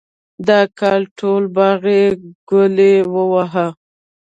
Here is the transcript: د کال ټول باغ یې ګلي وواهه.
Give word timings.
د 0.47 0.49
کال 0.79 1.01
ټول 1.19 1.43
باغ 1.55 1.81
یې 1.95 2.05
ګلي 2.49 2.93
وواهه. 3.13 3.67